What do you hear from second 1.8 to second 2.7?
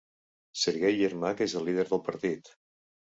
del partit.